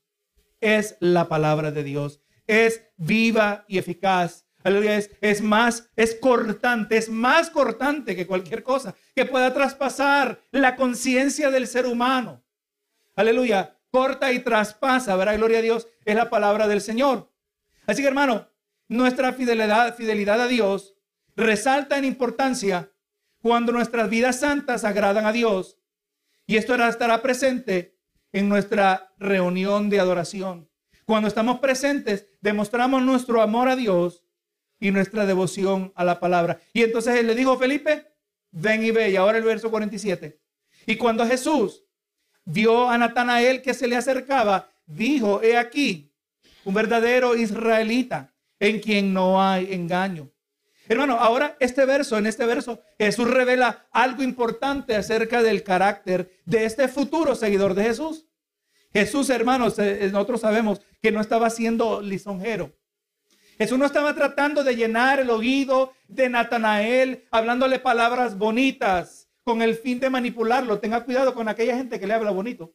[0.60, 2.20] Es la palabra de Dios.
[2.46, 4.46] Es viva y eficaz.
[4.62, 5.00] Aleluya.
[5.20, 11.50] Es, más, es cortante, es más cortante que cualquier cosa que pueda traspasar la conciencia
[11.50, 12.44] del ser humano.
[13.14, 13.78] Aleluya.
[13.90, 15.36] Corta y traspasa, ¿verdad?
[15.36, 15.88] Gloria a Dios.
[16.04, 17.32] Es la palabra del Señor.
[17.86, 18.48] Así que hermano,
[18.88, 20.96] nuestra fidelidad, fidelidad a Dios
[21.36, 22.90] resalta en importancia
[23.46, 25.78] cuando nuestras vidas santas agradan a Dios.
[26.48, 27.96] Y esto estará presente
[28.32, 30.68] en nuestra reunión de adoración.
[31.04, 34.24] Cuando estamos presentes, demostramos nuestro amor a Dios
[34.80, 36.58] y nuestra devoción a la palabra.
[36.72, 38.08] Y entonces él le dijo, Felipe,
[38.50, 39.10] ven y ve.
[39.10, 40.40] Y ahora el verso 47.
[40.84, 41.84] Y cuando Jesús
[42.44, 46.12] vio a Natanael que se le acercaba, dijo, he aquí,
[46.64, 50.32] un verdadero israelita en quien no hay engaño.
[50.88, 56.64] Hermano, ahora este verso, en este verso, Jesús revela algo importante acerca del carácter de
[56.64, 58.26] este futuro seguidor de Jesús.
[58.92, 62.72] Jesús, hermanos, eh, nosotros sabemos que no estaba siendo lisonjero.
[63.58, 69.74] Jesús no estaba tratando de llenar el oído de Natanael, hablándole palabras bonitas con el
[69.74, 70.78] fin de manipularlo.
[70.78, 72.72] Tenga cuidado con aquella gente que le habla bonito.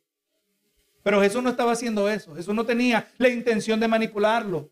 [1.04, 2.36] Pero Jesús no estaba haciendo eso.
[2.36, 4.70] Jesús no tenía la intención de manipularlo.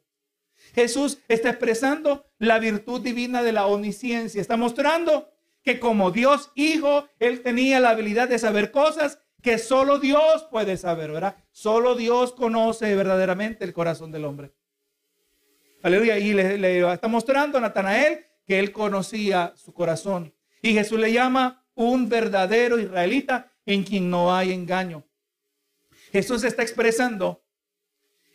[0.80, 4.40] Jesús está expresando la virtud divina de la omnisciencia.
[4.40, 5.30] Está mostrando
[5.62, 10.78] que como Dios Hijo, Él tenía la habilidad de saber cosas que solo Dios puede
[10.78, 11.36] saber, ¿verdad?
[11.52, 14.54] Solo Dios conoce verdaderamente el corazón del hombre.
[15.82, 16.18] Aleluya.
[16.18, 20.34] Y le, está mostrando a Natanael que él conocía su corazón.
[20.62, 25.06] Y Jesús le llama un verdadero israelita en quien no hay engaño.
[26.12, 27.44] Jesús está expresando,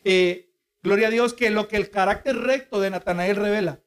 [0.05, 0.44] eh,
[0.85, 3.81] gloria a Dios, que lo que el carácter recto de Natanael revela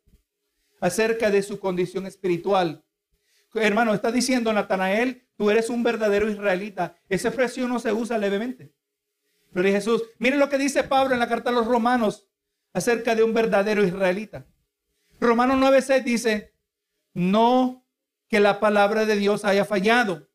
[0.81, 2.83] acerca de su condición espiritual.
[3.53, 6.97] Hermano, está diciendo Natanael, tú eres un verdadero israelita.
[7.07, 8.73] Esa expresión no se usa levemente.
[9.51, 10.03] Gloria a Jesús.
[10.17, 12.27] Miren lo que dice Pablo en la carta a los romanos
[12.73, 14.47] acerca de un verdadero israelita.
[15.19, 16.53] Romanos 9:6 dice,
[17.13, 17.87] no
[18.27, 20.29] que la palabra de Dios haya fallado,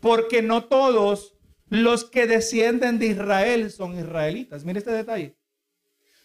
[0.00, 1.36] porque no todos
[1.68, 4.64] los que descienden de Israel son israelitas.
[4.64, 5.36] Mire este detalle.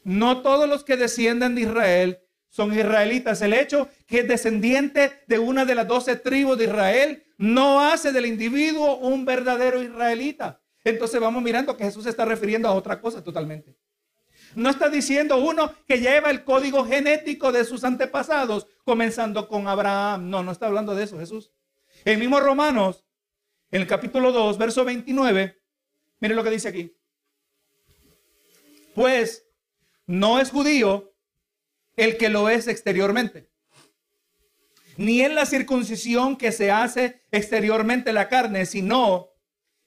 [0.03, 3.41] No todos los que descienden de Israel son israelitas.
[3.41, 8.11] El hecho que es descendiente de una de las doce tribus de Israel no hace
[8.11, 10.61] del individuo un verdadero israelita.
[10.83, 13.75] Entonces vamos mirando que Jesús se está refiriendo a otra cosa totalmente.
[14.55, 20.29] No está diciendo uno que lleva el código genético de sus antepasados, comenzando con Abraham.
[20.29, 21.51] No, no está hablando de eso Jesús.
[22.03, 23.05] El mismo Romanos,
[23.71, 25.61] en el capítulo 2, verso 29,
[26.19, 26.95] miren lo que dice aquí.
[28.95, 29.48] Pues
[30.09, 31.13] no es judío
[31.95, 33.47] el que lo es exteriormente,
[34.97, 39.27] ni en la circuncisión que se hace exteriormente la carne, sino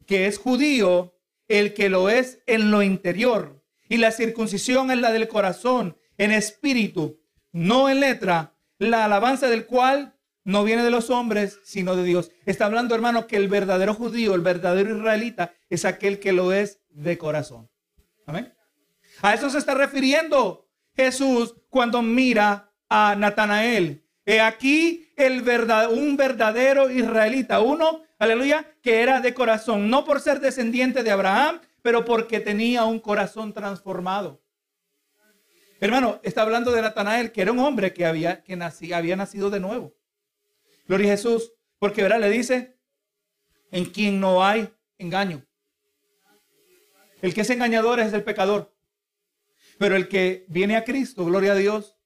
[0.07, 5.11] que es judío el que lo es en lo interior y la circuncisión es la
[5.11, 11.11] del corazón, en espíritu, no en letra, la alabanza del cual no viene de los
[11.11, 12.31] hombres, sino de Dios.
[12.47, 16.81] Está hablando, hermano, que el verdadero judío, el verdadero israelita, es aquel que lo es
[16.91, 17.69] de corazón.
[18.25, 18.55] Amén.
[19.23, 24.05] A eso se está refiriendo Jesús cuando mira a Natanael.
[24.27, 31.05] He aquí un verdadero israelita, uno, aleluya, que era de corazón, no por ser descendiente
[31.05, 34.43] de Abraham, pero porque tenía un corazón transformado.
[35.81, 38.59] Hermano, está hablando de Natanael, que era un hombre que había, que
[38.95, 39.95] había nacido de nuevo.
[40.87, 42.77] Gloria a Jesús, porque verá, le dice,
[43.71, 45.45] en quien no hay engaño.
[47.21, 48.72] El que es engañador es el pecador.
[49.83, 51.99] Pero el que viene a Cristo, gloria a Dios,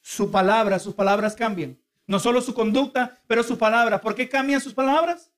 [0.00, 1.78] su palabra, sus palabras cambian.
[2.06, 4.00] No solo su conducta, pero su palabra.
[4.00, 5.30] ¿Por qué cambian sus palabras?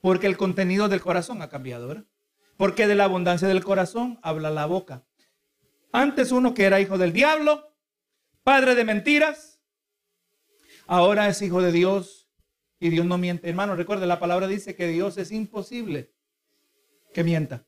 [0.00, 2.06] Porque el contenido del corazón ha cambiado, ¿verdad?
[2.56, 5.06] porque de la abundancia del corazón habla la boca.
[5.92, 7.76] Antes uno que era hijo del diablo,
[8.42, 9.62] padre de mentiras,
[10.86, 12.30] ahora es hijo de Dios
[12.78, 13.50] y Dios no miente.
[13.50, 16.14] Hermano, recuerde, la palabra dice que Dios es imposible
[17.12, 17.66] que mienta.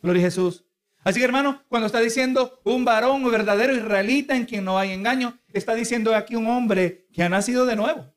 [0.00, 0.63] Gloria a Jesús.
[1.04, 5.38] Así que hermano, cuando está diciendo un varón verdadero israelita en quien no hay engaño,
[5.52, 8.10] está diciendo aquí un hombre que ha nacido de nuevo.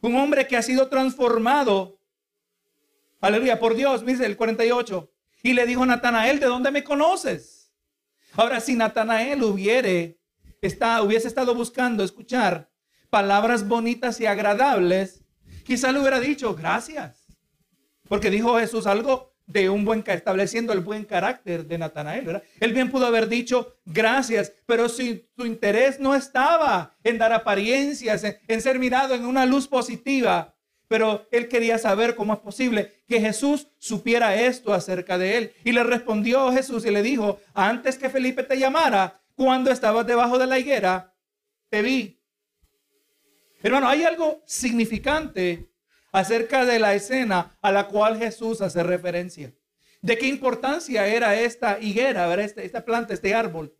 [0.00, 2.00] Un hombre que ha sido transformado.
[3.20, 5.12] Aleluya, por Dios, dice el 48.
[5.42, 7.72] Y le dijo Natanael, ¿de dónde me conoces?
[8.34, 10.20] Ahora, si Natanael hubiere,
[10.62, 12.70] está, hubiese estado buscando escuchar
[13.10, 15.24] palabras bonitas y agradables,
[15.64, 17.36] quizá le hubiera dicho, gracias.
[18.08, 22.42] Porque dijo Jesús algo de un buen, estableciendo el buen carácter de Natanael, ¿verdad?
[22.60, 28.22] Él bien pudo haber dicho gracias, pero si su interés no estaba en dar apariencias,
[28.24, 30.54] en ser mirado en una luz positiva,
[30.86, 35.52] pero él quería saber cómo es posible que Jesús supiera esto acerca de él.
[35.64, 40.38] Y le respondió Jesús y le dijo, antes que Felipe te llamara, cuando estabas debajo
[40.38, 41.14] de la higuera,
[41.70, 42.20] te vi.
[43.62, 45.70] Hermano, hay algo significante
[46.12, 49.52] acerca de la escena a la cual Jesús hace referencia.
[50.00, 53.74] ¿De qué importancia era esta higuera, esta, esta planta, este árbol?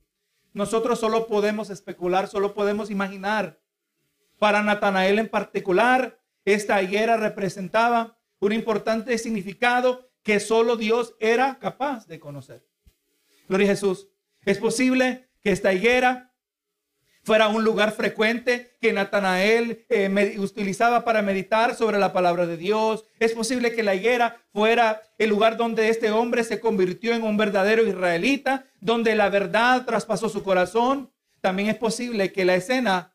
[0.53, 3.61] Nosotros solo podemos especular, solo podemos imaginar.
[4.39, 12.07] Para Natanael en particular, esta higuera representaba un importante significado que solo Dios era capaz
[12.07, 12.67] de conocer.
[13.49, 14.09] Gloria a Jesús.
[14.45, 16.28] Es posible que esta higuera
[17.29, 23.05] fuera un lugar frecuente que Natanael eh, utilizaba para meditar sobre la palabra de Dios.
[23.21, 27.37] Es posible que la higuera fuera el lugar donde este hombre se convirtió en un
[27.37, 31.11] verdadero israelita, donde la verdad traspasó su corazón.
[31.43, 33.13] También es posible que la escena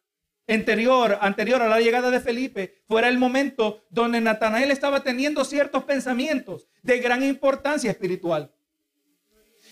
[0.48, 5.86] anterior, anterior a la llegada de Felipe fuera el momento donde Natanael estaba teniendo ciertos
[5.86, 8.52] pensamientos de gran importancia espiritual.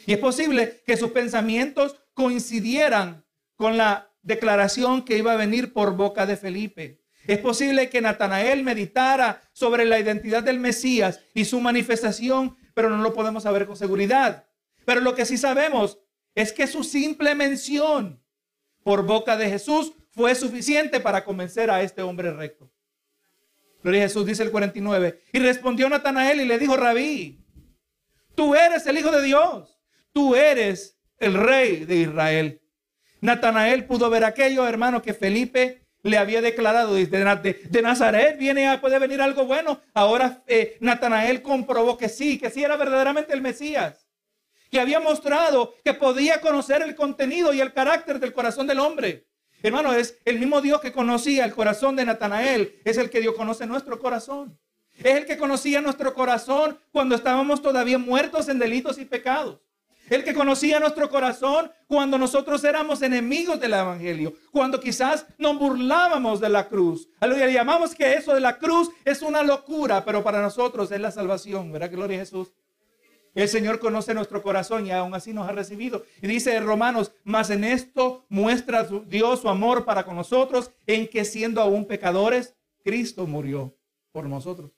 [0.08, 3.24] Y es posible que sus pensamientos coincidieran
[3.56, 7.02] con la declaración que iba a venir por boca de Felipe.
[7.28, 13.02] Es posible que Natanael meditara sobre la identidad del Mesías y su manifestación, pero no
[13.02, 14.48] lo podemos saber con seguridad.
[14.86, 16.00] Pero lo que sí sabemos
[16.34, 18.24] es que su simple mención
[18.84, 22.72] por boca de Jesús fue suficiente para convencer a este hombre recto.
[23.84, 25.22] Gloria a Jesús, dice el 49.
[25.34, 27.44] Y respondió Natanael y le dijo, Rabí,
[28.36, 29.80] tú eres el Hijo de Dios,
[30.12, 32.61] tú eres el Rey de Israel.
[33.22, 38.82] Natanael pudo ver aquello, hermano, que Felipe le había declarado de, de, Nazaret viene a,
[38.82, 39.80] puede venir algo bueno.
[39.94, 44.08] Ahora eh, Natanael comprobó que sí, que sí era verdaderamente el Mesías,
[44.72, 49.28] que había mostrado que podía conocer el contenido y el carácter del corazón del hombre.
[49.62, 53.36] Hermano, es el mismo Dios que conocía el corazón de Natanael, es el que Dios
[53.36, 54.58] conoce nuestro corazón.
[54.98, 59.60] Es el que conocía nuestro corazón cuando estábamos todavía muertos en delitos y pecados.
[60.12, 66.42] El que conocía nuestro corazón cuando nosotros éramos enemigos del Evangelio, cuando quizás nos burlábamos
[66.42, 67.08] de la cruz.
[67.22, 71.12] Aleluya, llamamos que eso de la cruz es una locura, pero para nosotros es la
[71.12, 71.92] salvación, ¿verdad?
[71.92, 72.52] Gloria a Jesús.
[73.34, 76.04] El Señor conoce nuestro corazón y aún así nos ha recibido.
[76.22, 81.24] Y dice Romanos, más en esto muestra Dios su amor para con nosotros, en que
[81.24, 83.78] siendo aún pecadores, Cristo murió
[84.12, 84.72] por nosotros.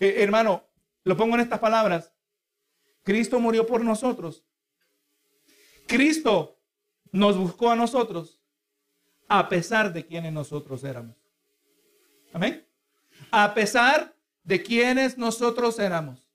[0.00, 0.64] Eh, hermano,
[1.04, 2.12] lo pongo en estas palabras.
[3.02, 4.44] Cristo murió por nosotros.
[5.86, 6.58] Cristo
[7.12, 8.40] nos buscó a nosotros
[9.28, 11.16] a pesar de quienes nosotros éramos.
[12.32, 12.66] Amén.
[13.30, 16.30] A pesar de quienes nosotros éramos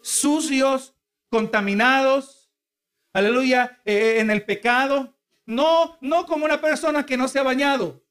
[0.00, 0.94] sucios,
[1.28, 2.50] contaminados,
[3.12, 5.14] aleluya, eh, eh, en el pecado.
[5.46, 8.04] No, no como una persona que no se ha bañado.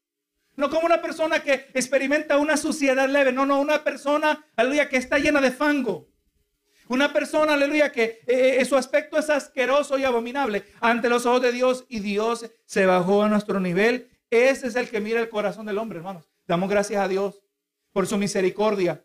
[0.55, 3.31] No como una persona que experimenta una suciedad leve.
[3.31, 6.07] No, no, una persona, aleluya, que está llena de fango.
[6.89, 11.51] Una persona, aleluya, que eh, su aspecto es asqueroso y abominable ante los ojos de
[11.51, 14.09] Dios y Dios se bajó a nuestro nivel.
[14.29, 16.29] Ese es el que mira el corazón del hombre, hermanos.
[16.47, 17.41] Damos gracias a Dios
[17.91, 19.03] por su misericordia.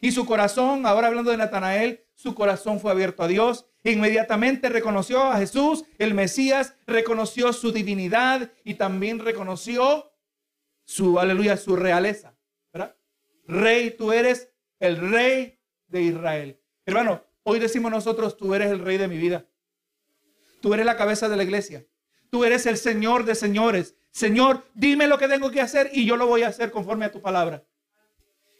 [0.00, 3.66] Y su corazón, ahora hablando de Natanael, su corazón fue abierto a Dios.
[3.84, 10.10] Inmediatamente reconoció a Jesús, el Mesías, reconoció su divinidad y también reconoció
[10.84, 12.34] su, aleluya, su realeza.
[13.46, 16.59] Rey, tú eres el rey de Israel.
[16.90, 19.46] Hermano, hoy decimos nosotros, tú eres el rey de mi vida.
[20.60, 21.86] Tú eres la cabeza de la iglesia.
[22.30, 23.94] Tú eres el Señor de señores.
[24.10, 27.12] Señor, dime lo que tengo que hacer y yo lo voy a hacer conforme a
[27.12, 27.62] tu palabra.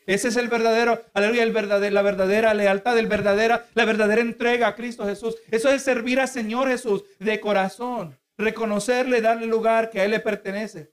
[0.07, 4.69] Ese es el verdadero, aleluya, el verdadero, la verdadera lealtad, el verdadera, la verdadera entrega
[4.69, 5.37] a Cristo Jesús.
[5.51, 10.21] Eso es servir al Señor Jesús de corazón, reconocerle, darle lugar que a Él le
[10.21, 10.93] pertenece.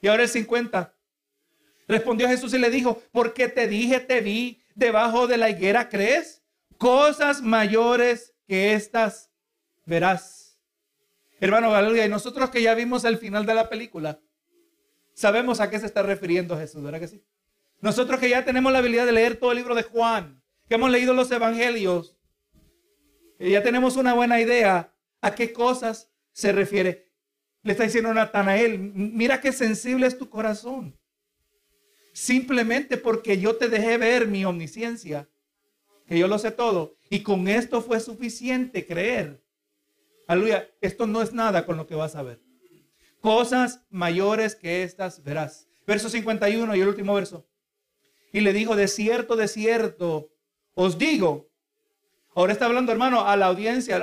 [0.00, 0.94] Y ahora el 50.
[1.88, 6.40] Respondió Jesús y le dijo, porque te dije, te vi debajo de la higuera, ¿crees?
[6.78, 9.30] Cosas mayores que estas
[9.86, 10.58] verás.
[11.40, 14.20] Hermano, aleluya, y nosotros que ya vimos el final de la película,
[15.14, 17.24] sabemos a qué se está refiriendo Jesús, ¿verdad que sí?
[17.80, 20.90] Nosotros que ya tenemos la habilidad de leer todo el libro de Juan, que hemos
[20.90, 22.16] leído los evangelios,
[23.38, 27.12] ya tenemos una buena idea a qué cosas se refiere.
[27.62, 30.98] Le está diciendo Natanael, mira qué sensible es tu corazón.
[32.12, 35.28] Simplemente porque yo te dejé ver mi omnisciencia,
[36.14, 39.42] que yo lo sé todo, y con esto fue suficiente creer.
[40.28, 42.40] Aleluya, esto no es nada con lo que vas a ver.
[43.20, 45.68] Cosas mayores que estas verás.
[45.86, 47.46] Verso 51 y el último verso
[48.34, 50.32] y le dijo, de cierto, de cierto,
[50.74, 51.48] os digo.
[52.34, 53.96] Ahora está hablando, hermano, a la audiencia,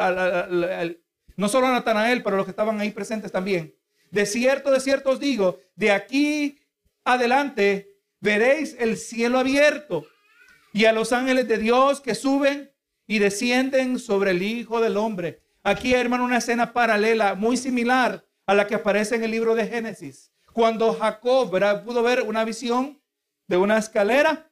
[1.36, 3.76] no solo a Natanael, pero a los que estaban ahí presentes también.
[4.10, 6.60] De cierto, de cierto os digo, de aquí
[7.04, 10.08] adelante veréis el cielo abierto
[10.74, 12.72] y a los ángeles de Dios que suben
[13.08, 15.42] y descienden sobre el Hijo del Hombre.
[15.64, 19.68] Aquí, hermano, una escena paralela, muy similar a la que aparece en el libro de
[19.68, 20.32] Génesis.
[20.54, 21.50] Cuando Jacob
[21.86, 23.02] pudo ver una visión
[23.48, 24.52] de una escalera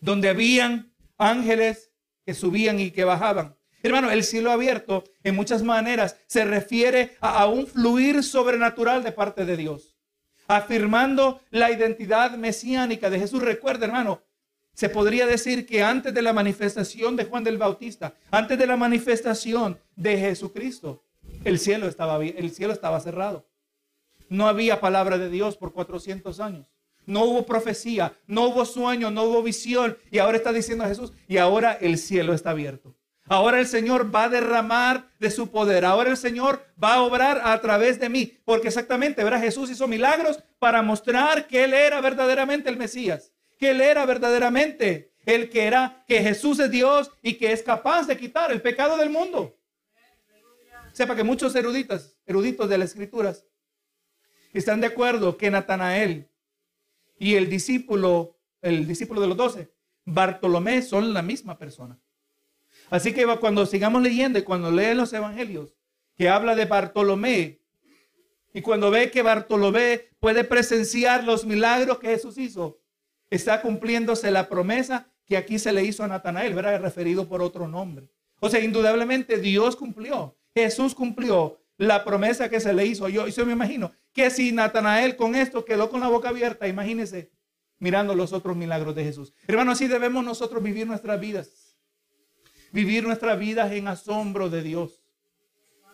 [0.00, 1.92] donde habían ángeles
[2.24, 3.56] que subían y que bajaban.
[3.82, 9.44] Hermano, el cielo abierto en muchas maneras se refiere a, un fluir sobrenatural de parte
[9.44, 9.96] de Dios,
[10.48, 13.42] afirmando la identidad mesiánica de Jesús.
[13.42, 14.22] Recuerda, hermano,
[14.78, 18.76] se podría decir que antes de la manifestación de Juan del Bautista, antes de la
[18.76, 21.02] manifestación de Jesucristo,
[21.42, 23.44] el cielo estaba, el cielo estaba cerrado.
[24.28, 26.66] No había palabra de Dios por 400 años
[27.06, 29.96] no hubo profecía, no hubo sueño, no hubo visión.
[30.10, 32.94] Y ahora está diciendo Jesús, y ahora el cielo está abierto.
[33.26, 35.86] Ahora el Señor va a derramar de su poder.
[35.86, 38.38] Ahora el Señor va a obrar a través de mí.
[38.44, 39.40] Porque exactamente, ¿verdad?
[39.40, 43.32] Jesús hizo milagros para mostrar que Él era verdaderamente el Mesías.
[43.58, 48.06] Que Él era verdaderamente el que era, que Jesús es Dios y que es capaz
[48.06, 49.58] de quitar el pecado del mundo.
[50.92, 53.44] Sepa que muchos eruditos, eruditos de las escrituras
[54.52, 56.28] están de acuerdo que Natanael
[57.18, 59.70] y el discípulo, el discípulo de los doce,
[60.04, 62.00] Bartolomé, son la misma persona.
[62.90, 65.76] Así que cuando sigamos leyendo y cuando leen los evangelios,
[66.16, 67.60] que habla de Bartolomé,
[68.54, 72.80] y cuando ve que Bartolomé puede presenciar los milagros que Jesús hizo,
[73.30, 76.80] está cumpliéndose la promesa que aquí se le hizo a Natanael, ¿verdad?
[76.80, 78.08] Referido por otro nombre.
[78.40, 83.08] O sea, indudablemente Dios cumplió, Jesús cumplió la promesa que se le hizo.
[83.08, 87.30] Yo, yo me imagino que si Natanael con esto quedó con la boca abierta, imagínense
[87.78, 89.32] mirando los otros milagros de Jesús.
[89.46, 91.68] Hermano, así debemos nosotros vivir nuestras vidas
[92.72, 95.02] vivir nuestra vida en asombro de Dios.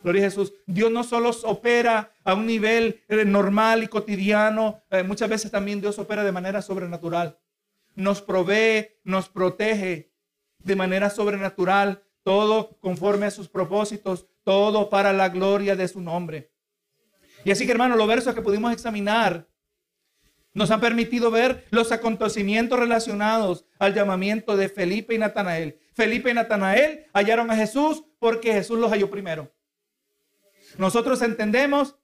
[0.02, 0.52] Gloria a Jesús.
[0.66, 5.80] Dios no solo opera a un nivel eh, normal y cotidiano, eh, muchas veces también
[5.80, 7.38] Dios opera de manera sobrenatural.
[7.94, 10.12] Nos provee, nos protege
[10.58, 16.50] de manera sobrenatural, todo conforme a sus propósitos, todo para la gloria de su nombre.
[17.44, 19.46] Y así que hermano, los versos que pudimos examinar
[20.54, 25.80] nos han permitido ver los acontecimientos relacionados al llamamiento de Felipe y Natanael.
[25.92, 29.52] Felipe y Natanael hallaron a Jesús porque Jesús los halló primero.
[30.78, 31.96] Nosotros entendemos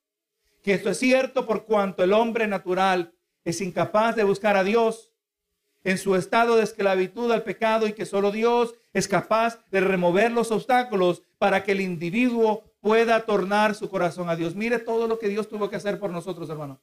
[0.63, 3.13] que esto es cierto por cuanto el hombre natural
[3.45, 5.13] es incapaz de buscar a Dios
[5.85, 10.31] en su estado de esclavitud al pecado y que solo Dios es capaz de remover
[10.31, 14.55] los obstáculos para que el individuo pueda tornar su corazón a Dios.
[14.55, 16.81] Mire todo lo que Dios tuvo que hacer por nosotros, hermano.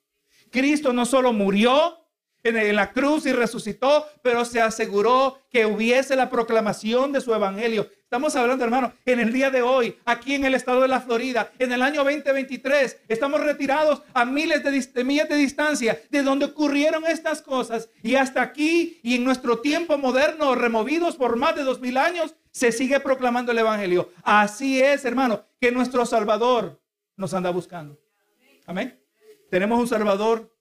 [0.50, 1.98] Cristo no solo murió
[2.44, 7.90] en la cruz y resucitó, pero se aseguró que hubiese la proclamación de su evangelio.
[8.08, 11.52] Estamos hablando, hermano, en el día de hoy, aquí en el estado de la Florida,
[11.60, 16.46] en el año 2023, estamos retirados a miles de, de, millas de distancia de donde
[16.46, 17.90] ocurrieron estas cosas.
[18.02, 22.34] Y hasta aquí y en nuestro tiempo moderno, removidos por más de dos mil años,
[22.50, 24.10] se sigue proclamando el evangelio.
[24.24, 26.82] Así es, hermano, que nuestro Salvador
[27.18, 28.00] nos anda buscando.
[28.68, 28.98] Amén.
[29.52, 30.56] Tenemos un Salvador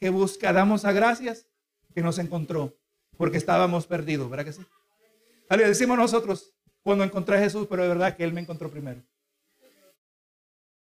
[0.00, 1.46] que busca, damos a gracias
[1.94, 2.74] que nos encontró,
[3.18, 4.62] porque estábamos perdidos, ¿verdad que sí?
[5.50, 6.55] Le decimos nosotros
[6.86, 9.02] cuando encontré a Jesús, pero de verdad que Él me encontró primero.